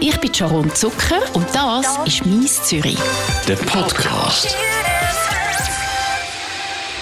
[0.00, 2.98] Ich bin Sharon Zucker und das ist «Mies Zürich».
[3.48, 4.56] Der Podcast.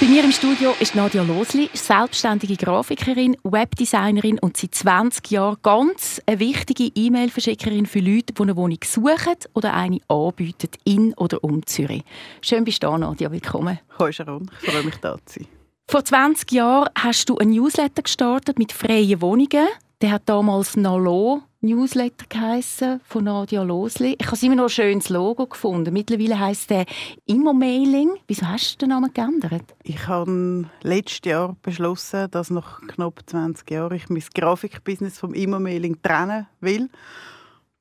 [0.00, 6.22] Bei mir im Studio ist Nadia Losli, selbstständige Grafikerin, Webdesignerin und seit 20 Jahren ganz
[6.24, 11.66] eine wichtige E-Mail-Verschickerin für Leute, die eine Wohnung suchen oder eine anbieten in oder um
[11.66, 12.02] Zürich.
[12.40, 13.30] Schön bist du da, Nadia.
[13.30, 13.78] Willkommen.
[13.98, 15.48] Hallo Sharon, ich freue mich, da zu sein.
[15.88, 19.68] Vor 20 Jahren hast du ein Newsletter gestartet mit freien Wohnungen.
[20.00, 24.16] Der hat damals Nalo Newsletter geheissen, von Nadia Losli.
[24.18, 25.92] Ich habe immer noch ein schönes Logo gefunden.
[25.92, 26.86] Mittlerweile heisst der
[27.26, 28.10] Immo-Mailing.
[28.26, 29.74] Wieso hast du den Namen geändert?
[29.82, 36.00] Ich habe letztes Jahr beschlossen, dass nach knapp 20 Jahren ich mein Grafikbusiness vom Immo-Mailing
[36.02, 36.88] trennen will.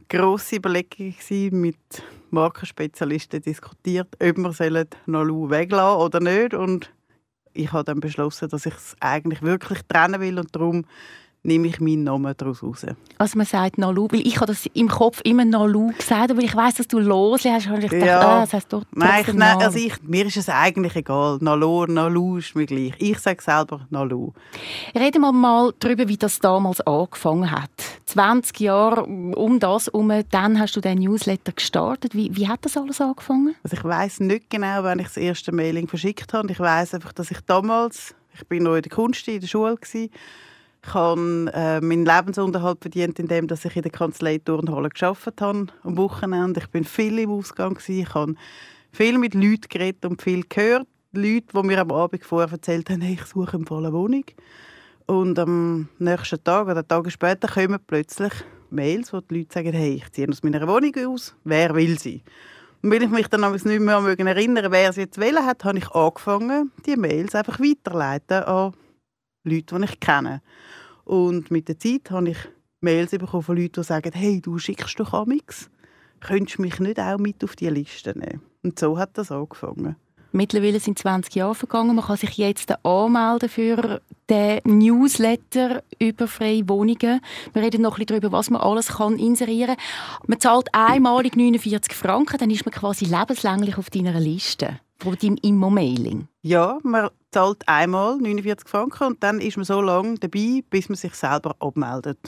[0.10, 1.16] Grosse Überlegung
[1.52, 1.78] mit
[2.32, 6.54] Markenspezialisten diskutiert, ob wir Nalu weglassen oder nicht.
[6.54, 6.92] Und
[7.54, 10.86] ich habe dann beschlossen, dass ich es eigentlich wirklich trennen will und darum
[11.46, 12.86] nehme ich meinen Namen daraus raus.
[13.18, 16.56] Also man sagt Nalu, weil ich habe das im Kopf immer Nalu gesagt, aber ich
[16.56, 18.20] weiß, dass du Losli hast, und ich dachte, ja.
[18.20, 21.38] ah, das heißt doch Nein, ich, nein also ich, mir ist es eigentlich egal.
[21.42, 22.94] Nalu, Nalu ist mir gleich.
[22.98, 24.32] Ich sage selber Nalu.
[24.94, 27.70] Reden wir mal darüber, wie das damals angefangen hat.
[28.06, 32.16] 20 Jahre um das herum, dann hast du den Newsletter gestartet.
[32.16, 33.56] Wie, wie hat das alles angefangen?
[33.64, 36.52] Also ich weiß nicht genau, wann ich das erste Mailing verschickt habe.
[36.52, 39.76] Ich weiß einfach, dass ich damals, ich bin noch in der Kunst in der Schule
[39.76, 40.10] gewesen,
[40.86, 45.68] ich habe äh, meinen Lebensunterhalt verdient, indem dass ich in der Kanzlei Turnhalle gearbeitet habe
[45.84, 46.60] am Wochenende.
[46.60, 48.02] Ich bin viel im Ausgang gewesen.
[48.02, 48.36] Ich habe
[48.92, 50.88] viel mit Leuten geredet und viel gehört.
[51.12, 54.26] Leute, die mir am Abend vorher erzählt haben, hey, ich suche eine Wohnung.
[55.08, 58.34] Und am nächsten Tag oder Tage später kommen plötzlich
[58.70, 62.24] Mails, wo die Leute sagen, hey, ich ziehe aus meiner Wohnung aus, wer will sie?
[62.82, 65.90] Und weil ich mich dann nicht mehr erinnern wer sie jetzt wählen hat, habe ich
[65.92, 68.74] angefangen, die Mails einfach weiterleiten an
[69.44, 70.42] Leute, die ich kenne.
[71.06, 72.38] Und mit der Zeit habe ich
[72.82, 75.70] Mails bekommen von Leuten, die sagen, hey, du schickst doch Amix,
[76.20, 78.42] könntest du mich nicht auch mit auf die Liste nehmen?
[78.64, 79.96] Und so hat das angefangen.
[80.32, 81.96] Mittlerweile sind 20 Jahre vergangen.
[81.96, 87.22] Man kann sich jetzt anmelden für den Newsletter über freie Wohnungen.
[87.54, 90.28] Wir reden noch ein darüber, was man alles kann inserieren kann.
[90.28, 95.38] Man zahlt einmalig 49 Franken, dann ist man quasi lebenslänglich auf deiner Liste von deinem
[95.42, 96.28] Immo-Mailing.
[96.42, 100.96] Ja, man zahlt einmal 49 Franken und dann ist man so lange dabei, bis man
[100.96, 102.20] sich selber abmeldet.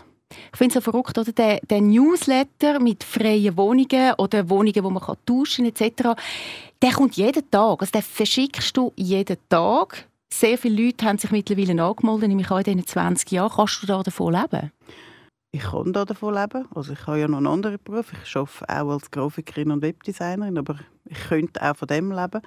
[0.52, 1.32] Ich finde es so verrückt, oder?
[1.32, 6.20] Der, der, Newsletter mit freien Wohnungen oder Wohnungen, wo man kann tauschen etc.,
[6.82, 7.82] der kommt jeden Tag.
[7.82, 10.08] Also den verschickst du jeden Tag.
[10.32, 13.52] Sehr viele Leute haben sich mittlerweile angemeldet, nämlich auch in diesen 20 Jahren.
[13.56, 14.72] Kannst du da davon leben?
[15.52, 16.68] Ich kann da davon leben.
[16.76, 18.12] Also ich habe ja noch einen anderen Beruf.
[18.24, 20.80] Ich arbeite auch als Grafikerin und Webdesignerin, aber
[21.10, 22.42] ich könnte auch von dem leben.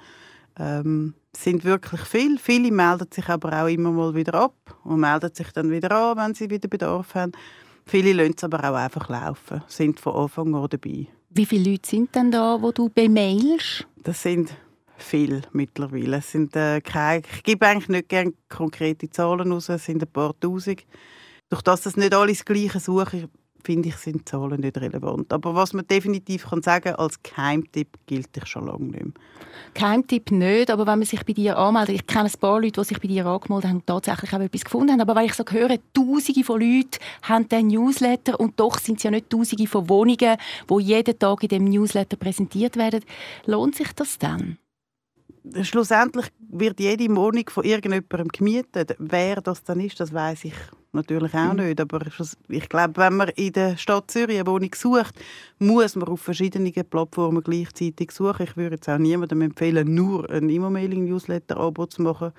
[0.59, 2.37] Ähm, es sind wirklich viele.
[2.37, 6.17] Viele melden sich aber auch immer mal wieder ab und melden sich dann wieder an,
[6.17, 7.31] wenn sie wieder Bedarf haben.
[7.85, 11.07] Viele lassen es aber auch einfach laufen, sind von Anfang an dabei.
[11.29, 13.87] Wie viele Leute sind denn da, wo du bemailst?
[14.03, 14.55] Das sind
[14.97, 16.17] viele mittlerweile.
[16.17, 20.11] Es sind, äh, keine, ich gebe eigentlich nicht gerne konkrete Zahlen raus, es sind ein
[20.11, 20.85] paar Tausend.
[21.49, 23.29] Durch das das nicht alles gleiche suchen,
[23.63, 25.31] finde ich, sind Zahlen nicht relevant.
[25.33, 29.13] Aber was man definitiv kann sagen als Geheimtipp gilt ich schon lange nicht mehr.
[29.73, 32.87] Geheimtipp nicht, aber wenn man sich bei dir anmeldet, ich kenne ein paar Leute, die
[32.87, 35.43] sich bei dir angemeldet haben und tatsächlich auch etwas gefunden haben, aber wenn ich so
[35.47, 39.87] höre, Tausende von Leuten haben diesen Newsletter und doch sind es ja nicht Tausende von
[39.89, 40.37] Wohnungen,
[40.69, 43.01] die jeden Tag in dem Newsletter präsentiert werden,
[43.45, 44.57] lohnt sich das dann?
[45.61, 48.95] Schlussendlich wird jede Wohnung von irgendjemandem gemietet.
[48.99, 50.53] Wer das dann ist, das weiß ich
[50.91, 51.65] natürlich auch mhm.
[51.65, 51.81] nicht.
[51.81, 52.01] Aber
[52.49, 55.15] ich glaube, wenn man in der Stadt Zürich eine Wohnung sucht,
[55.59, 58.43] muss man auf verschiedenen Plattformen gleichzeitig suchen.
[58.43, 62.31] Ich würde jetzt auch niemandem empfehlen, nur ein E-Mail-Newsletter-Abo zu machen.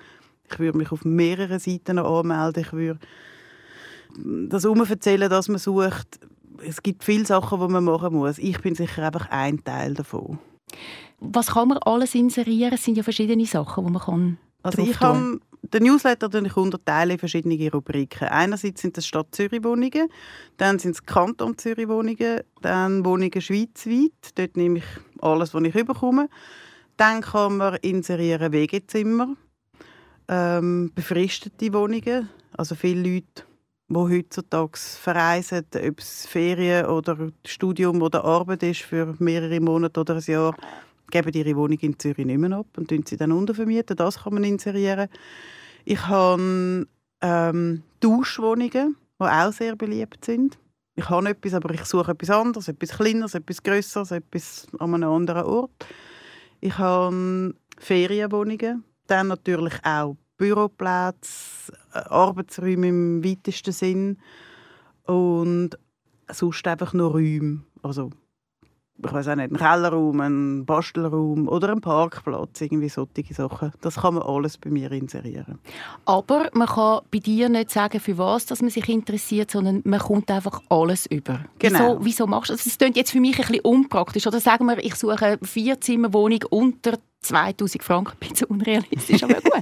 [0.51, 2.63] Ich würde mich auf mehreren Seiten anmelden.
[2.63, 2.99] Ich würde
[4.49, 6.19] das erzählen, dass man sucht.
[6.65, 8.37] Es gibt viele Sachen, die man machen muss.
[8.37, 10.37] Ich bin sicher einfach ein Teil davon
[11.19, 12.73] was kann man alles inserieren?
[12.73, 17.13] Es sind ja verschiedene Sachen, die man kann also ich habe den Newsletter ich unterteile
[17.13, 18.29] in verschiedene Rubriken.
[18.29, 20.07] Einerseits sind das Stadt Zürich Wohnungen,
[20.57, 24.11] dann sind es Kanton Zürich Wohnungen, dann Wohnungen schweizweit.
[24.35, 24.85] Dort nehme ich
[25.21, 26.29] alles, was ich bekomme.
[26.95, 29.35] Dann kann man inserieren Wegezimmer,
[30.29, 32.29] ähm, befristete Wohnungen.
[32.55, 33.43] Also viele Leute,
[33.93, 40.15] die heutzutage verreisen, ob es Ferien oder Studium oder Arbeit ist für mehrere Monate oder
[40.15, 40.55] ein Jahr,
[41.11, 43.95] geben ihre Wohnung in Zürich nicht mehr ab und sie dann untervermieten.
[43.95, 45.09] Das kann man inserieren.
[45.85, 46.87] Ich habe
[47.21, 50.57] ähm, Tauschwohnungen, die auch sehr beliebt sind.
[50.95, 55.09] Ich habe etwas, aber ich suche etwas anderes, etwas Kleineres, etwas Größeres, etwas an einem
[55.09, 55.87] anderen Ort.
[56.61, 64.17] Ich habe Ferienwohnungen, dann natürlich auch Büroplätze, äh, Arbeitsräume im weitesten Sinn
[65.05, 65.71] und
[66.29, 67.61] sonst einfach nur Räume.
[67.81, 68.11] Also
[69.05, 73.71] ich weiß auch nicht, ein Kellerraum, ein Bastelraum oder ein Parkplatz, irgendwie solche Sachen.
[73.81, 75.59] Das kann man alles bei mir inserieren.
[76.05, 79.99] Aber man kann bei dir nicht sagen, für was dass man sich interessiert, sondern man
[79.99, 81.43] kommt einfach alles über.
[81.59, 81.79] Genau.
[81.79, 82.63] Wieso, wieso machst du das?
[82.63, 84.27] Das klingt jetzt für mich ein bisschen unpraktisch.
[84.27, 89.61] Oder sagen wir, ich suche eine Vierzimmerwohnung unter 2000 Franken, ein bisschen unrealistisch, aber gut.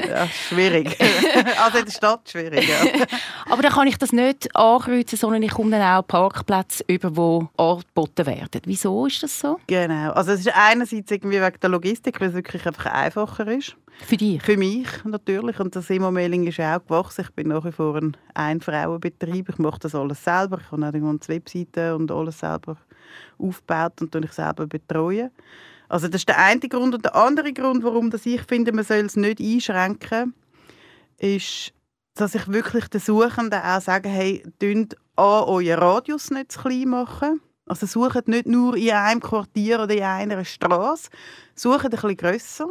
[0.08, 0.96] ja, schwierig.
[1.64, 3.06] also in der Stadt schwierig, ja.
[3.50, 7.62] aber dann kann ich das nicht ankreuzen, sondern ich komme dann auch Parkplätze über, die
[7.62, 8.62] angeboten werden.
[8.64, 9.58] Wieso ist das so?
[9.66, 10.12] Genau.
[10.12, 13.76] Also es ist einerseits irgendwie wegen der Logistik, weil es wirklich einfach einfacher ist.
[14.06, 14.42] Für dich?
[14.42, 15.60] Für mich natürlich.
[15.60, 17.22] Und das Immo-Mailing ist auch gewachsen.
[17.22, 19.48] Ich bin nach wie vor ein Ein-Frauen-Betrieb.
[19.50, 20.58] Ich mache das alles selber.
[20.58, 22.76] Ich habe auch die Webseite und alles selber
[23.38, 25.30] aufgebaut und ich selber betreuen.
[25.90, 26.94] Also das ist der eine Grund.
[26.94, 30.34] Und der andere Grund, warum ich finde, man soll es nicht einschränken,
[31.18, 31.72] ist,
[32.14, 36.88] dass ich wirklich den Suchenden auch sage, hey, dünnt an euren Radius nicht zu klein
[36.88, 37.40] machen.
[37.66, 41.10] Also sucht nicht nur in einem Quartier oder in einer Straße,
[41.56, 42.70] sucht ein bisschen grösser.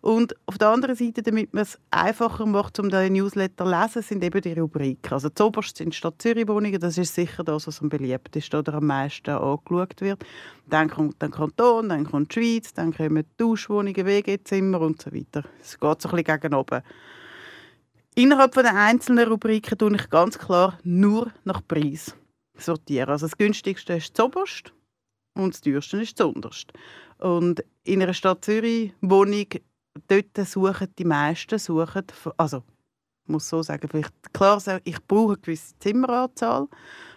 [0.00, 4.02] Und auf der anderen Seite, damit man es einfacher macht, um den Newsletter zu lesen,
[4.02, 5.12] sind eben die Rubriken.
[5.12, 8.86] Also zuoberst sind Stadt Zürich Wohnungen, das ist sicher das, was am beliebtesten oder am
[8.86, 10.24] meisten angeschaut wird.
[10.66, 15.44] Dann kommt der Kanton, dann kommt die Schweiz, dann kommen Tauschwohnungen, WG-Zimmer und so weiter.
[15.60, 16.82] Es geht so ein bisschen gegen oben.
[18.14, 22.16] Innerhalb der einzelnen Rubriken tue ich ganz klar nur nach Preis
[22.56, 23.10] sortieren.
[23.10, 24.72] Also das günstigste ist zuoberst
[25.34, 26.72] und das teuerste ist zuunterst.
[27.18, 29.46] Und in einer Stadt Zürich Wohnung,
[30.06, 32.04] dort suchen die meisten, suchen,
[32.36, 32.62] also
[33.24, 36.68] ich muss so sagen, vielleicht klar sagen, ich brauche eine gewisse Zimmeranzahl,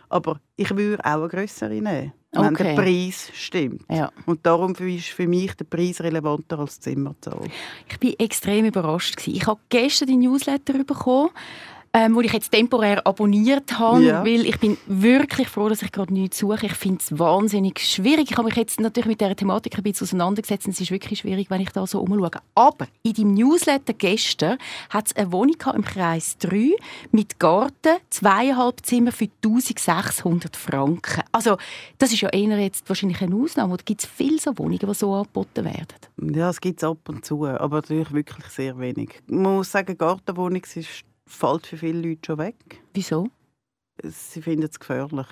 [0.10, 2.64] aber ich würde auch eine größere nehmen, wenn okay.
[2.64, 3.84] der Preis stimmt.
[3.90, 4.12] Ja.
[4.26, 7.42] Und darum ist für mich der Preis relevanter als die Zimmerzahl.
[7.88, 9.26] Ich war extrem überrascht.
[9.28, 11.30] Ich habe gestern die Newsletter bekommen
[11.94, 14.24] ähm, wo ich jetzt temporär abonniert habe, ja.
[14.24, 16.66] weil ich bin wirklich froh, dass ich gerade nichts suche.
[16.66, 18.32] Ich finde es wahnsinnig schwierig.
[18.32, 21.20] Ich habe mich jetzt natürlich mit dieser Thematik ein bisschen auseinandergesetzt und es ist wirklich
[21.20, 22.32] schwierig, wenn ich da so umschaue.
[22.56, 24.58] Aber in deinem Newsletter gestern
[24.90, 26.76] hat es eine Wohnung im Kreis 3
[27.12, 31.24] mit Garten, zweieinhalb Zimmer für 1600 Franken.
[31.32, 31.58] Also
[31.98, 33.74] das ist ja eher jetzt wahrscheinlich eine Ausnahme.
[33.74, 36.36] Oder gibt es viele so Wohnungen, die so angeboten werden?
[36.36, 39.20] Ja, es gibt es ab und zu, aber natürlich wirklich sehr wenig.
[39.28, 42.82] Man muss sagen, Gartenwohnung ist fällt für viele Leute schon weg.
[42.94, 43.28] Wieso?
[44.04, 45.28] Sie finden es gefährlich.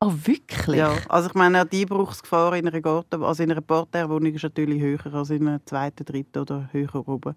[0.00, 0.78] Oh, wirklich?
[0.78, 4.82] Ja, also ich meine, die Einbruchsgefahr in einer Garten, also in einer Parterrewohnung ist natürlich
[4.82, 7.36] höher als in einem zweiten, dritten oder höher oben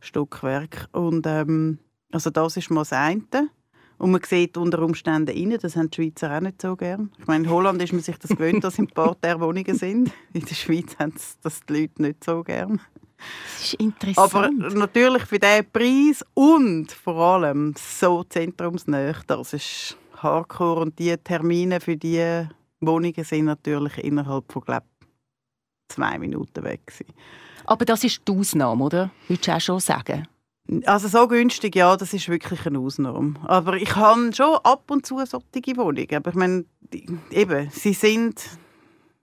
[0.00, 0.88] Stockwerk.
[0.92, 1.78] Und ähm,
[2.12, 3.50] also das ist mal das eine.
[3.98, 7.10] Und man sieht unter Umständen rein, das haben die Schweizer auch nicht so gern.
[7.18, 10.12] Ich meine, in Holland ist man sich das gewöhnt, dass in Parterrewohnungen sind.
[10.32, 11.12] In der Schweiz haben
[11.42, 12.80] das die Leute nicht so gern.
[13.44, 14.34] Das ist interessant.
[14.34, 20.80] Aber natürlich für diesen Preis und vor allem so zentrumsnäher, das ist hardcore.
[20.82, 22.50] Und die Termine für diese
[22.80, 24.86] Wohnungen sind natürlich innerhalb von, glaube
[25.88, 27.12] zwei Minuten weg gewesen.
[27.66, 29.10] Aber das ist die Ausnahme, oder?
[29.28, 30.26] Würdest du auch schon sagen?
[30.86, 33.34] Also so günstig, ja, das ist wirklich eine Ausnahme.
[33.44, 36.14] Aber ich habe schon ab und zu solche Wohnungen.
[36.14, 36.64] Aber ich meine,
[37.30, 38.40] eben, sie sind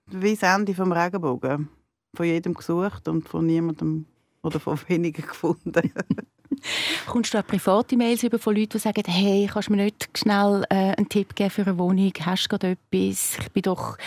[0.08, 1.70] wie das Ende vom Regenbogen
[2.18, 4.06] von jedem gesucht und von niemandem
[4.42, 5.94] oder von wenigen gefunden.
[7.06, 10.10] Kommst du auch private Mails über von Leuten, die sagen, hey, kannst du mir nicht
[10.18, 12.12] schnell äh, einen Tipp geben für eine Wohnung?
[12.26, 13.38] Hast du gerade etwas?
[13.40, 13.98] Ich bin doch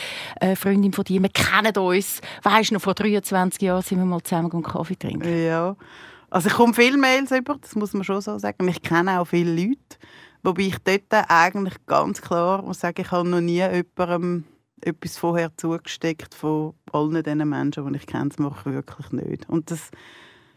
[0.40, 2.20] eine Freundin von dir, wir kennen uns.
[2.42, 5.44] Weißt du, noch vor 23 Jahren sind wir mal zusammen einen Kaffee trinken.
[5.44, 5.76] Ja,
[6.30, 8.66] also ich komme viele Mails über, das muss man schon so sagen.
[8.68, 9.98] Ich kenne auch viele Leute,
[10.42, 14.44] wobei ich dort eigentlich ganz klar muss sagen, ich habe noch nie jemandem
[14.82, 18.30] etwas vorher zugesteckt von allen diesen Menschen, die ich kenne.
[18.38, 19.48] Mache ich wirklich nicht.
[19.48, 19.90] Und das,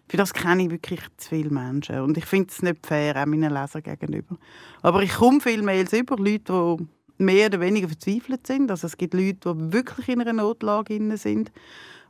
[0.08, 2.02] für das kenne ich wirklich zu viele Menschen.
[2.02, 4.38] Und ich finde es nicht fair, auch meinen Lesern gegenüber.
[4.82, 6.88] Aber ich komme viele Mails über, Leute, die
[7.24, 8.72] mehr oder weniger verzweifelt sind.
[8.72, 11.52] Also es gibt Leute, die wirklich in einer Notlage sind,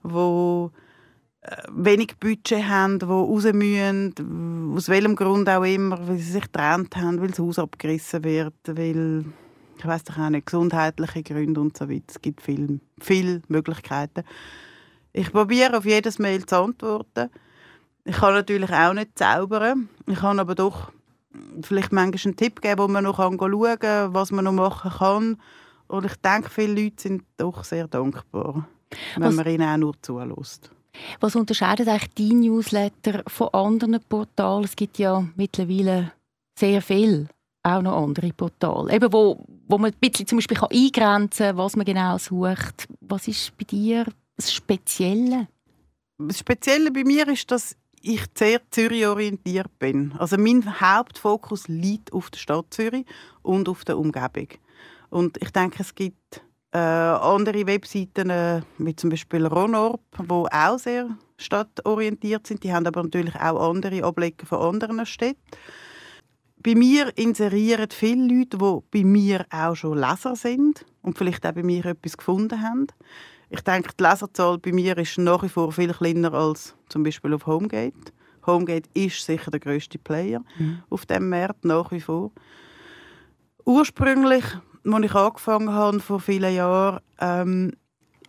[0.03, 0.67] die
[1.41, 6.43] äh, wenig Budget haben, die raus müssen, aus welchem Grund auch immer, weil sie sich
[6.43, 9.25] getrennt haben, weil das Haus abgerissen wird, weil
[9.77, 12.03] ich weiß doch auch nicht, gesundheitliche Gründe und so weiter.
[12.07, 14.23] Es gibt viele, viele Möglichkeiten.
[15.11, 17.29] Ich probiere auf jedes Mail zu antworten.
[18.05, 19.89] Ich kann natürlich auch nicht zaubern.
[20.07, 20.91] Ich kann aber doch
[21.61, 25.37] vielleicht manchmal einen Tipp geben, wo man noch schauen kann, was man noch machen kann.
[25.87, 28.67] Und ich denke, viele Leute sind doch sehr dankbar,
[29.15, 30.71] wenn was, man ihnen auch nur zulässt.
[31.19, 34.63] Was unterscheidet eigentlich dein Newsletter von anderen Portalen?
[34.63, 36.11] Es gibt ja mittlerweile
[36.57, 37.27] sehr viel
[37.63, 41.75] auch noch andere Portale, eben wo, wo man ein bisschen zum Beispiel eingrenzen kann, was
[41.75, 42.87] man genau sucht.
[42.99, 44.05] Was ist bei dir
[44.35, 45.47] das Spezielle?
[46.17, 50.13] Das Spezielle bei mir ist, dass ich sehr Zürich orientiert bin.
[50.17, 53.05] Also mein Hauptfokus liegt auf der Stadt Zürich
[53.41, 54.49] und auf der Umgebung.
[55.09, 56.41] Und ich denke, es gibt
[56.73, 62.63] äh, andere Webseiten, äh, wie zum Beispiel Ronorp, die auch sehr stadtorientiert sind.
[62.63, 65.39] Die haben aber natürlich auch andere Ableger von anderen Städten.
[66.63, 71.51] Bei mir inserieren viele Leute, die bei mir auch schon Leser sind und vielleicht auch
[71.51, 72.87] bei mir etwas gefunden haben.
[73.49, 77.33] Ich denke, die Leserzahl bei mir ist nach wie vor viel kleiner als zum Beispiel
[77.33, 78.13] auf Homegate.
[78.45, 80.83] Homegate ist sicher der größte Player mhm.
[80.89, 82.31] auf dem Markt nach wie vor.
[83.65, 84.45] Ursprünglich,
[84.85, 87.73] als ich angefangen habe vor vielen Jahren, ähm,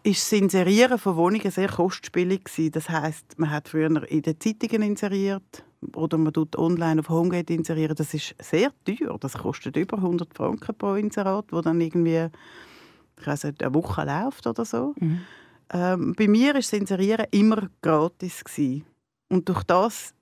[0.02, 2.72] ist das Inserieren von Wohnungen sehr kostspielig gewesen.
[2.72, 5.64] Das heißt, man hat früher in den Zeitungen inseriert
[5.94, 7.94] oder man tut online auf Homegate inserieren.
[7.96, 9.16] Das ist sehr teuer.
[9.18, 12.28] Das kostet über 100 Franken pro Inserat, wo dann irgendwie
[13.20, 14.94] ich weiß nicht, eine Woche läuft oder so.
[14.98, 15.20] Mhm.
[15.72, 18.84] Ähm, bei mir war das Inserieren immer gratis gewesen.
[19.30, 20.14] und durch das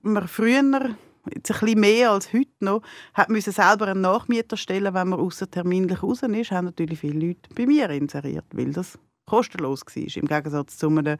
[0.00, 0.96] man früher
[1.32, 2.82] jetzt ein bisschen mehr als heute noch,
[3.14, 7.48] hat müssen selber einen Nachmieter stellen, wenn man außerterminlich raus ist, haben natürlich viele Leute
[7.54, 11.18] bei mir inseriert, weil das kostenlos war, im Gegensatz zu einem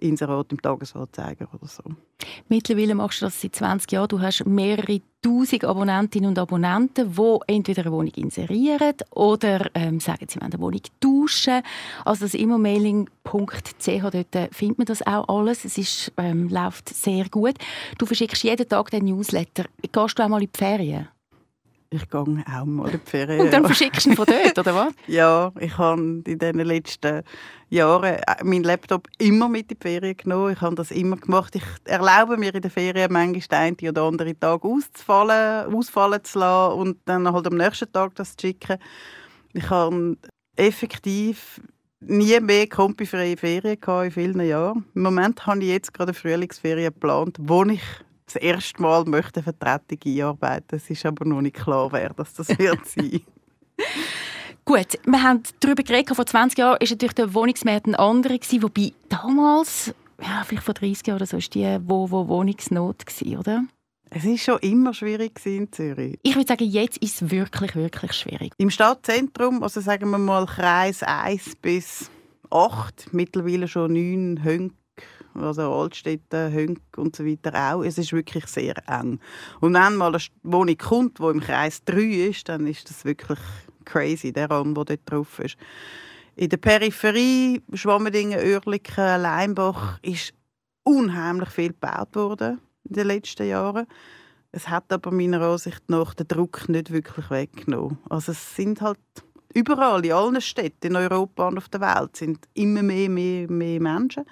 [0.00, 1.82] Inserat im Tagesanzeiger oder so.
[2.48, 4.08] Mittlerweile machst du das seit 20 Jahren.
[4.08, 10.26] Du hast mehrere tausend Abonnentinnen und Abonnenten, die entweder eine Wohnung inserieren oder ähm, sagen,
[10.28, 11.62] sie wollen eine Wohnung tauschen.
[12.04, 13.10] Also das immomailing.ch,
[13.84, 15.64] dort findet man das auch alles.
[15.64, 17.54] Es ist, ähm, läuft sehr gut.
[17.98, 19.64] Du verschickst jeden Tag den Newsletter.
[19.80, 21.08] Gehst du auch mal in die Ferien?
[21.92, 23.40] Ich gehe auch mal in die Ferien.
[23.40, 24.92] Und dann verschickst du ihn von dort, oder was?
[25.08, 27.22] ja, ich habe in den letzten
[27.68, 30.52] Jahren äh, meinen Laptop immer mit in die Ferien genommen.
[30.52, 31.56] Ich habe das immer gemacht.
[31.56, 36.38] Ich erlaube mir in den Ferien manchmal den einen oder anderen Tag auszufallen, ausfallen zu
[36.38, 38.78] lassen und dann halt am nächsten Tag das zu schicken.
[39.52, 40.16] Ich habe
[40.54, 41.60] effektiv
[41.98, 44.84] nie mehr kompifreie Ferien in vielen Jahren.
[44.94, 47.82] Im Moment habe ich jetzt gerade eine Frühlingsferien geplant, wo ich
[48.34, 50.76] das erste Mal möchte eine Vertretung einarbeiten.
[50.76, 53.20] Es ist aber noch nicht klar, wer das, das wird sein.
[54.64, 58.92] Gut, wir haben darüber geredet, vor 20 Jahren war natürlich der Wohnungsmarkt ein anderer, wobei
[59.08, 63.04] damals, ja, vielleicht vor 30 Jahren oder so, war die wo, wo Wohnungsnot,
[63.38, 63.64] oder?
[64.10, 66.18] Es war schon immer schwierig in Zürich.
[66.22, 68.52] Ich würde sagen, jetzt ist es wirklich, wirklich schwierig.
[68.58, 72.10] Im Stadtzentrum, also sagen wir mal Kreis 1 bis
[72.50, 74.72] 8, mittlerweile schon 9 Hönk
[75.34, 77.82] also Altstädte, Hönk und so weiter auch.
[77.82, 79.20] Es ist wirklich sehr eng.
[79.60, 83.38] Und wenn mal eine Wohnung kommt, wo im Kreis 3 ist, dann ist das wirklich
[83.84, 85.56] crazy, der Raum, der dort drauf ist.
[86.36, 90.32] In der Peripherie, Schwammendingen, Oerlikon, Leimbach, ist
[90.84, 93.86] unheimlich viel gebaut worden in den letzten Jahren.
[94.52, 97.98] Es hat aber meiner Ansicht nach den Druck nicht wirklich weggenommen.
[98.08, 98.98] Also es sind halt
[99.54, 103.80] überall, in allen Städten in Europa und auf der Welt, sind immer mehr, mehr, mehr
[103.80, 104.24] Menschen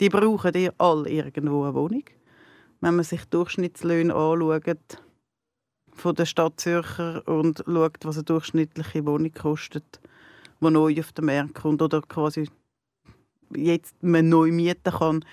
[0.00, 2.04] die brauchen die alle irgendwo eine Wohnung.
[2.80, 5.02] Wenn man sich Durchschnittslöhne anschaut
[5.94, 10.00] von der Stadt Zürcher und schaut, was eine durchschnittliche Wohnung kostet,
[10.60, 12.48] die neu auf den Markt kommt oder quasi
[13.54, 15.24] jetzt man neu mieten kann,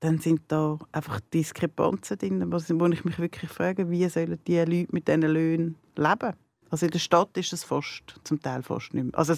[0.00, 4.88] dann sind da einfach Diskrepanzen drin, wo ich mich wirklich frage, wie sollen die Leute
[4.92, 6.34] mit diesen Löhnen leben?
[6.68, 9.18] Also in der Stadt ist es fast, zum Teil fast nicht mehr.
[9.18, 9.34] Also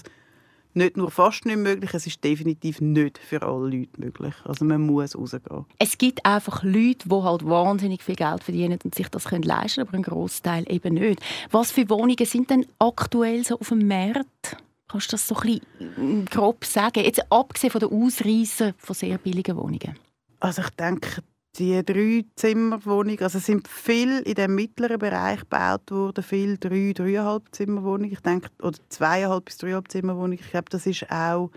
[0.77, 4.35] nicht nur fast nicht möglich, es ist definitiv nicht für alle Leute möglich.
[4.45, 5.65] Also man muss rausgehen.
[5.79, 9.87] Es gibt einfach Leute, die halt wahnsinnig viel Geld verdienen und sich das können leisten
[9.87, 11.21] können, aber ein Großteil eben nicht.
[11.51, 14.57] Was für Wohnungen sind denn aktuell so auf dem Markt?
[14.89, 17.05] Kannst du das so ein bisschen grob sagen?
[17.05, 19.99] Jetzt abgesehen von den Ausreißern von sehr billigen Wohnungen.
[20.39, 21.23] Also ich denke,
[21.59, 26.93] die drei Zimmerwohnungen, also es sind viel in dem mittleren Bereich gebaut worden, viel drei,
[26.95, 30.39] dreieinhalb Zimmerwohnungen, ich denke, oder zweieinhalb bis dreieinhalb Zimmerwohnungen.
[30.41, 31.51] Ich glaube, das ist auch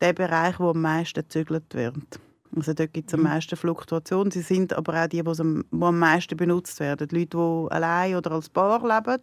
[0.00, 2.20] der Bereich, wo am meisten gezügelt wird.
[2.56, 3.28] Also dort gibt es am mhm.
[3.28, 4.30] meisten Fluktuation.
[4.30, 7.06] Sie sind aber auch die, die am, die am meisten benutzt werden.
[7.08, 9.20] Die Leute, die allein oder als Paar leben.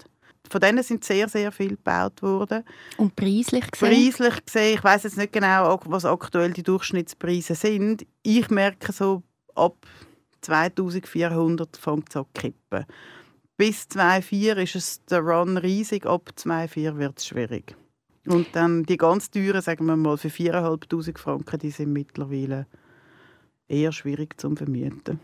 [0.49, 2.63] Von denen sind sehr, sehr viel gebaut worden.
[2.97, 3.89] Und preislich gesehen?
[3.89, 8.05] Preislich gesehen, ich weiß jetzt nicht genau, was aktuell die Durchschnittspreise sind.
[8.23, 9.23] Ich merke so
[9.55, 9.75] ab
[10.47, 12.85] 2400 fängt es an zu kippen.
[13.57, 17.75] Bis 2,4 ist es der Run riesig, ab 2,4 wird es schwierig.
[18.27, 22.65] Und dann die ganz teuren, sagen wir mal, für 4'500 Franken, die sind mittlerweile
[23.67, 25.19] eher schwierig zu vermieten.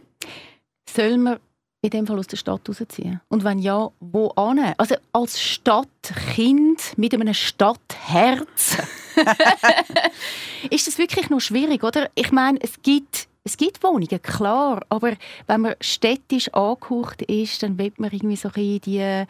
[0.89, 1.39] Soll man
[1.81, 3.21] in dem Fall aus der Stadt rausziehen?
[3.29, 4.73] Und wenn ja, wo an?
[4.77, 8.77] Also als Stadtkind mit einem Stadtherz
[10.69, 12.09] ist das wirklich noch schwierig, oder?
[12.15, 15.13] Ich meine, es gibt es gibt Wohnungen, klar, aber
[15.47, 19.25] wenn man städtisch angehaucht ist, dann will man irgendwie so ein die,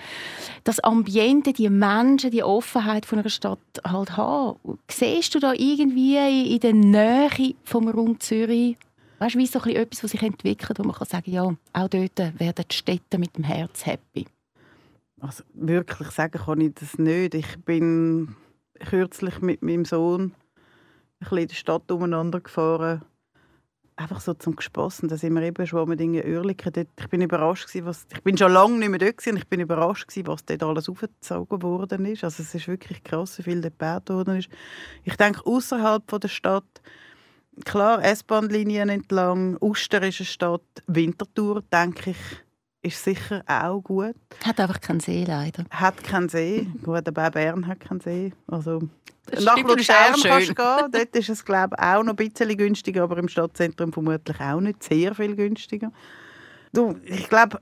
[0.64, 4.80] das Ambiente, die Menschen, die Offenheit von einer Stadt halt haben.
[4.90, 8.78] Siehst du da irgendwie in der Nähe vom Raum Zürich,
[9.18, 11.88] weißt du, wie so ein etwas, was sich entwickelt, wo man kann sagen, ja, auch
[11.88, 14.28] dort werden die Städte mit dem Herz happy?
[15.22, 17.34] Also wirklich sagen kann ich das nicht.
[17.34, 18.36] Ich bin
[18.80, 23.02] kürzlich mit meinem Sohn ein bisschen in der Stadt umeinander gefahren.
[23.96, 25.08] Einfach so zum Gespassen.
[25.08, 26.74] Da sind wir eben mit den Oerlikon.
[27.00, 28.08] Ich bin überrascht gewesen, was...
[28.12, 30.90] Ich bin schon lange nicht mehr dort gewesen, ich bin überrascht gewesen, was dort alles
[30.90, 32.24] aufgezogen worden ist.
[32.24, 34.50] Also es ist wirklich krass, wie viel dort gebaut worden ist.
[35.04, 36.82] Ich denke, außerhalb der Stadt
[37.66, 42.18] klar, S-Bahn-Linien entlang, Uster ist eine Stadt, Winterthur, denke ich,
[42.84, 44.16] ist sicher auch gut.
[44.44, 45.66] Hat einfach keinen See, leider.
[45.72, 46.68] Hat keinen See.
[46.84, 48.34] Gut, aber auch Bern hat keinen See.
[48.48, 48.82] Also,
[49.26, 50.92] Das nach Luzern kannst du gehen.
[50.92, 54.60] Dort ist es, glaube ich, auch noch ein bisschen günstiger, aber im Stadtzentrum vermutlich auch
[54.60, 55.92] nicht sehr viel günstiger.
[56.74, 57.60] Du, ich glaube,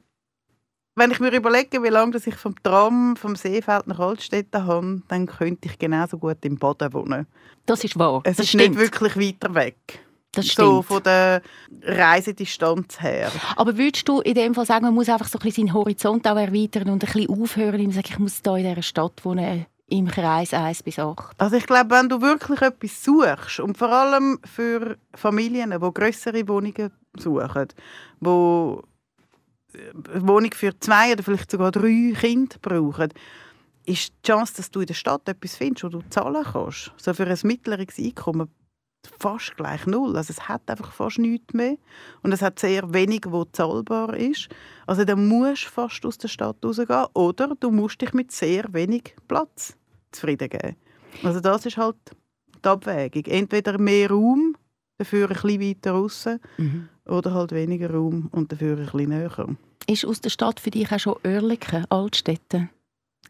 [0.96, 5.25] wenn ich mir überlege, wie lange ich vom Tram vom Seefeld nach Altstädten habe, dann
[5.28, 7.28] könnte ich genauso gut im Boden wohnen.
[7.66, 8.22] Das ist wahr.
[8.24, 8.75] Es das ist stimmt.
[8.75, 10.04] nicht wirklich weiter weg.
[10.32, 10.86] Das So stimmt.
[10.86, 11.42] von der
[11.84, 13.32] Reisedistanz her.
[13.56, 16.28] Aber würdest du in dem Fall sagen, man muss einfach so ein bisschen seinen Horizont
[16.28, 19.66] auch erweitern und ein bisschen aufhören, man sagt, ich muss hier in dieser Stadt wohnen,
[19.88, 21.36] im Kreis 1 bis 8?
[21.38, 26.48] Also ich glaube, wenn du wirklich etwas suchst und vor allem für Familien, die größere
[26.48, 27.68] Wohnungen suchen,
[28.22, 28.84] wo
[30.14, 33.10] eine Wohnung für zwei oder vielleicht sogar drei Kinder brauchen,
[33.86, 36.92] ist die Chance, dass du in der Stadt etwas findest, wo du zahlen kannst.
[36.98, 38.50] So für ein mittleres Einkommen
[39.20, 40.15] fast gleich null.
[40.15, 41.77] Also es hat einfach fast nichts mehr.
[42.24, 44.50] Und es hat sehr wenig, wo zahlbar ist.
[44.86, 48.65] Also dann musst du fast aus der Stadt rausgehen oder du musst dich mit sehr
[48.74, 49.75] wenig Platz
[50.12, 50.75] zufrieden geben.
[51.24, 51.98] Also das ist halt
[52.63, 53.25] die Abwägung.
[53.25, 54.55] Entweder mehr Raum,
[54.98, 56.27] dafür ein bisschen weiter raus,
[57.05, 59.48] oder halt weniger Raum und dafür ein bisschen näher.
[59.88, 62.70] Ist aus der Stadt für dich auch schon Oerlikon, Altstädte?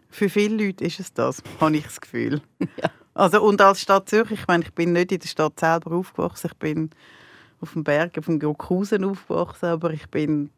[0.10, 2.42] Für viele Leute ist es das, habe ich das Gefühl.
[3.14, 6.48] Also, und als Stadt Zürich, ich meine, ich bin nicht in der Stadt selber aufgewachsen,
[6.52, 6.90] ich bin
[7.60, 10.50] auf dem Berg, auf dem Gurkhausen aufgewachsen, aber ich bin,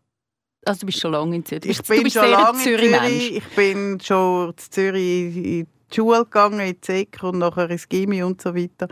[0.66, 1.66] Also du bist schon lange in Zürich.
[1.66, 2.64] ich du bin bist schon lange in.
[2.64, 7.70] Zürich, ich bin schon in Zürich in die Schule gegangen, in die Sek und nachher
[7.70, 8.88] ins Gimmi und so weiter.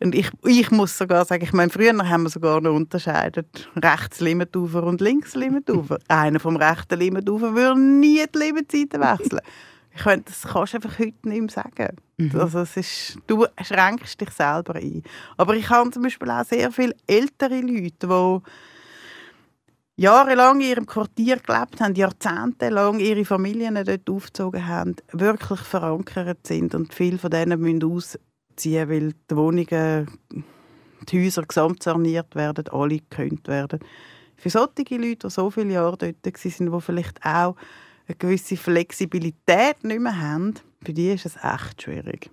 [0.00, 4.18] Und ich, ich muss sogar sagen, ich meine, früher haben wir sogar noch unterscheidet, rechts
[4.18, 5.98] Limmentufer und links Limmentufer.
[6.08, 9.40] Einer vom rechten Limmentufer würde nie die Limmenzeiten wechseln.
[9.94, 11.96] Ich könnte, das kannst du einfach heute nicht mehr sagen.
[12.34, 15.02] Also es ist, du schränkst dich selber ein.
[15.36, 18.40] Aber ich habe zum Beispiel auch sehr viele ältere Leute, die
[19.96, 26.74] jahrelang in ihrem Quartier gelebt haben, jahrzehntelang ihre Familien dort aufgezogen haben, wirklich verankert sind
[26.74, 30.18] und viele von denen müssen ausziehen, weil die Wohnungen,
[31.08, 33.80] die Häuser gesamt saniert werden, alle gekönnt werden.
[34.36, 37.56] Für solche Leute, die so viele Jahre dort waren, die vielleicht auch
[38.08, 42.30] eine gewisse Flexibilität nicht mehr haben, für die ist es echt schwierig.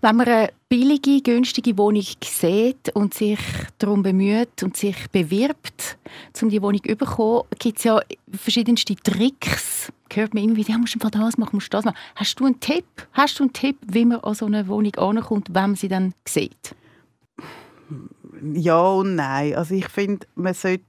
[0.00, 3.38] Wenn man eine billige, günstige Wohnung sieht und sich
[3.78, 5.98] darum bemüht und sich bewirbt,
[6.40, 8.00] um die Wohnung zu bekommen, gibt es ja
[8.32, 9.92] verschiedenste Tricks.
[10.12, 11.98] Hört man immer wieder, ja, musst du das machen, musst du das machen.
[12.16, 12.84] Hast du einen Tipp?
[13.12, 16.14] Hast du einen Tipp, wie man an so eine Wohnung ankommt, wenn man sie dann
[16.26, 16.74] sieht?
[18.54, 19.54] Ja und nein.
[19.54, 20.84] Also ich finde, man sollte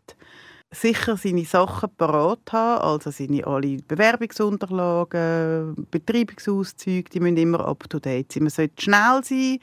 [0.74, 8.00] sicher seine Sachen parat haben, also seine alle Bewerbungsunterlagen, Betreibungsauszüge, die müssen immer up to
[8.00, 8.44] date sein.
[8.44, 9.60] Man sollte schnell sein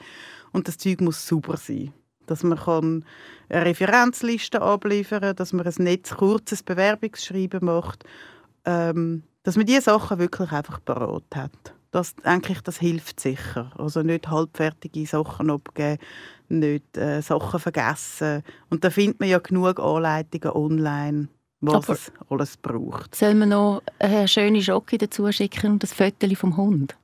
[0.51, 1.93] und das Zeug muss super sein.
[2.27, 3.05] Dass man kann
[3.49, 8.05] eine Referenzliste abliefern kann, dass man ein netz kurzes Bewerbungsschreiben macht,
[8.65, 11.73] ähm, dass man diese Sachen wirklich einfach parat hat.
[11.91, 13.71] Das, denke ich, das hilft sicher.
[13.77, 15.97] Also nicht halbfertige Sachen abgeben,
[16.47, 18.43] nicht äh, Sachen vergessen.
[18.69, 21.27] Und da findet man ja genug Anleitungen online,
[21.61, 23.15] was Aber- es alles braucht.
[23.15, 26.95] Soll man noch eine schöne Schocke dazu schicken und das Foto vom Hund?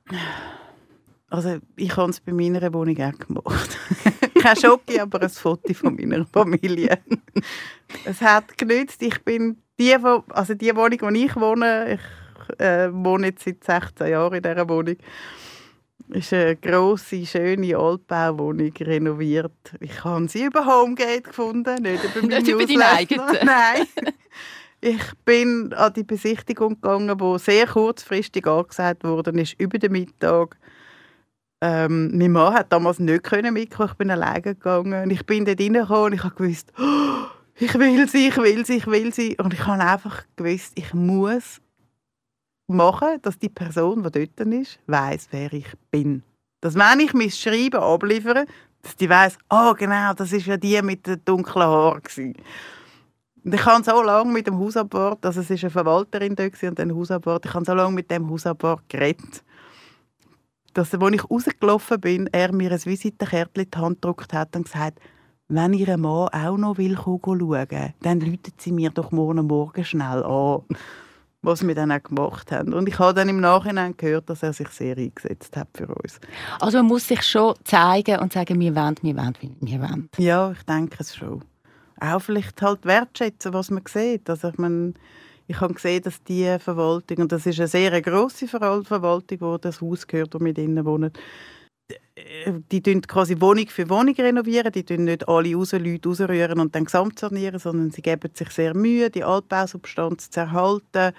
[1.28, 3.76] Also ich habe es bei meiner Wohnung auch gemacht.
[4.40, 6.98] Kein Schocke, aber ein Foto von meiner Familie.
[8.04, 9.02] es hat genützt.
[9.02, 12.00] Ich bin die, also die Wohnung, wo ich wohne, ich
[12.58, 14.96] äh, wohne jetzt seit 16 Jahren in dieser Wohnung,
[16.08, 19.52] ist eine grosse, schöne Altbauwohnung, renoviert.
[19.80, 23.26] Ich habe sie über Homegate gefunden, nicht über meinen Nicht über deine eigene.
[23.44, 23.86] Nein.
[24.80, 30.56] Ich bin an die Besichtigung gegangen, die sehr kurzfristig angesagt wurde, ist über den Mittag.
[31.60, 35.04] Ähm, mein Mann hat damals nicht können mitkommen, ich bin alleine gegangen.
[35.04, 37.26] Und ich bin dort reingekommen und ich habe gewusst, «Oh,
[37.58, 39.36] ich will sie, ich will sie, ich will sie.
[39.38, 41.60] Und ich habe einfach gewusst, ich muss
[42.66, 46.22] machen, dass die Person, die dort ist, weiß, wer ich bin.
[46.60, 48.46] Dass wenn ich mein Schreiben abliefere,
[48.82, 52.02] dass die weiß, oh genau, das ist ja die mit den dunklen Haaren.
[52.02, 52.34] gewesen.»
[53.44, 56.80] Und ich habe so lange mit dem Hausabwart, also es ist eine Verwalterin da und
[56.80, 59.44] ein Hausabwart, ich habe so lange mit dem Hausabwart geredet,
[60.74, 64.64] dass, als ich rausgelaufen bin, er mir ein Visitenkärtchen in die Hand gedruckt hat und
[64.64, 64.98] gesagt,
[65.46, 70.24] wenn Ihr Mann auch noch will schauen, dann läutet sie mir doch morgen Morgen schnell
[70.24, 70.62] an.
[71.46, 72.74] Was wir dann auch gemacht haben.
[72.74, 76.20] Und ich habe dann im Nachhinein gehört, dass er sich sehr eingesetzt hat für uns.
[76.60, 80.08] Also man muss sich schon zeigen und sagen, wir wollen, wir wollen, wir wollen.
[80.18, 81.42] Ja, ich denke es schon.
[82.00, 84.28] Auch vielleicht halt wertschätzen, was man sieht.
[84.28, 84.92] Also ich meine,
[85.46, 89.80] ich habe gesehen, dass die Verwaltung, und das ist eine sehr grosse Verwaltung, wo das
[89.80, 91.12] Haus gehört, wo wir drinnen wohnen,
[92.70, 96.74] die tun quasi Wohnung für Wohnung renovieren, die tun nicht alle raus, Leute rausrühren und
[96.74, 101.14] dann gesamt sanieren, sondern sie geben sich sehr Mühe, die Altbausubstanz zu erhalten,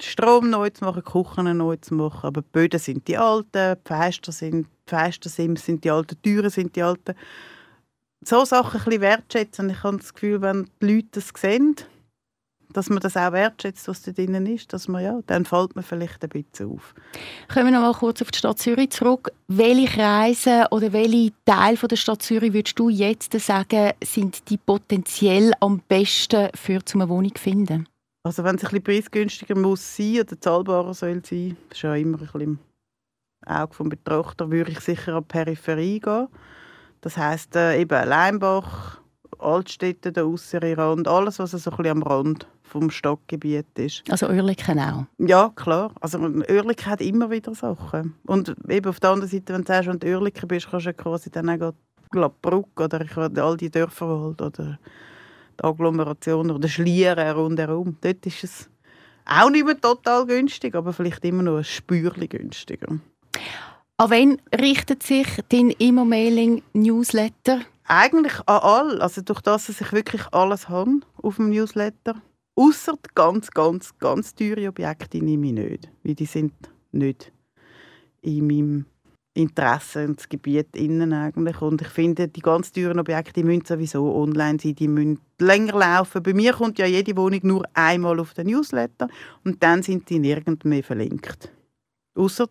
[0.00, 3.88] Strom neu zu machen, Küchen neu zu machen, aber die Böden sind die alten, die
[3.88, 7.14] Fenster sind, die Fenstersims sind die alten, die Türen sind die alten.
[8.22, 9.70] So Sachen ein bisschen wertschätzen.
[9.70, 11.76] Ich habe das Gefühl, wenn die Leute das sehen,
[12.72, 15.84] dass man das auch wertschätzt, was da drinnen ist, dass man, ja, dann fällt man
[15.84, 16.94] vielleicht ein bisschen auf.
[17.52, 19.32] Kommen wir noch mal kurz auf die Stadt Zürich zurück.
[19.48, 25.52] Welche Kreise oder welche Teile der Stadt Zürich würdest du jetzt sagen, sind die potenziell
[25.60, 27.88] am besten für eine Wohnung zu finden?
[28.22, 32.18] Also wenn es ein bisschen preisgünstiger muss sein oder zahlbarer soll sein, ist ja immer
[32.18, 32.58] ein bisschen im
[33.46, 36.28] Auge des Betrachter, würde ich sicher an die Peripherie gehen.
[37.00, 39.00] Das heisst äh, eben Leimbach,
[39.38, 44.02] Altstädte, der äußere Rand, alles, was so ein bisschen am Rand vom Stadtgebiet ist.
[44.10, 45.04] Also Oerlikon auch?
[45.18, 45.92] Ja, klar.
[46.00, 48.14] Also Oerlikon hat immer wieder Sachen.
[48.26, 50.94] Und eben auf der anderen Seite, wenn du sagst, wenn du Oerlikon bist, kannst du
[50.94, 51.74] quasi dann auch
[52.10, 53.04] Glattbruck oder
[53.44, 54.78] all die Dörfer halt, oder
[55.58, 57.96] die Agglomeration oder Schlieren rundherum.
[58.00, 58.70] Dort ist es
[59.26, 62.98] auch nicht mehr total günstig, aber vielleicht immer noch ein Spürchen günstiger.
[63.96, 67.60] An wen richtet sich dein Immo-Mailing-Newsletter?
[67.84, 69.00] Eigentlich an alle.
[69.00, 72.14] Also durch das, dass ich wirklich alles habe auf dem Newsletter.
[72.60, 75.88] Außer ganz, ganz, ganz teure Objekte nehme ich nicht.
[76.04, 76.52] Weil die sind
[76.92, 77.32] nicht
[78.20, 78.84] in meinem
[79.32, 81.62] Interessensgebiet innen eigentlich.
[81.62, 86.22] Und ich finde, die ganz teuren Objekte müssen sowieso online sein, die müssen länger laufen.
[86.22, 89.08] Bei mir kommt ja jede Wohnung nur einmal auf den Newsletter
[89.42, 91.50] und dann sind die nirgend mehr verlinkt.
[92.14, 92.48] Außer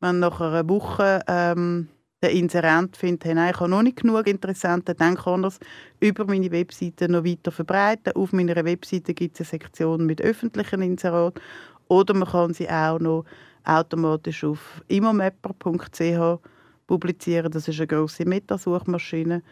[0.00, 1.86] wenn nach einer Woche ähm,
[2.22, 5.58] der Inserent findet, hey, nein, ich habe noch nicht genug Interessenten, dann kann er es
[6.00, 8.12] über meine Webseite noch weiter verbreiten.
[8.14, 11.42] Auf meiner Webseite gibt es eine Sektion mit öffentlichen Inseraten
[11.88, 13.24] oder man kann sie auch noch
[13.64, 16.40] automatisch auf immomapper.ch
[16.86, 17.50] publizieren.
[17.50, 19.42] Das ist eine grosse Metasuchmaschine.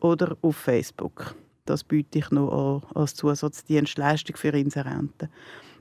[0.00, 1.34] Oder auf Facebook.
[1.64, 5.28] Das biete ich noch an als Zusatzdienstleistung für Inserenten.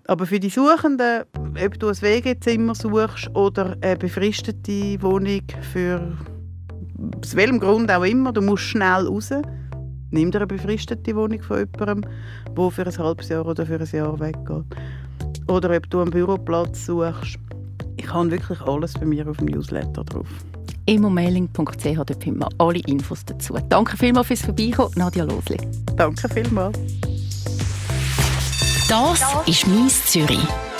[0.05, 1.23] Aber für die Suchenden,
[1.63, 6.17] ob du ein WG-Zimmer suchst oder eine befristete Wohnung für
[7.21, 9.31] aus welchem Grund auch immer, du musst schnell raus.
[10.09, 12.09] Nimm dir eine befristete Wohnung von jemandem,
[12.55, 14.65] der für ein halbes Jahr oder für ein Jahr weggeht.
[15.47, 17.37] Oder ob du einen Büroplatz suchst.
[17.97, 20.27] Ich habe wirklich alles bei mir auf dem Newsletter drauf.
[20.85, 23.55] Immomailing.ch, dort findet man alle Infos dazu.
[23.67, 25.57] Danke vielmals fürs Vorbeikommen, Nadja Losli.
[25.97, 26.79] Danke vielmals.
[28.87, 30.47] Das ist «Mies Zürich».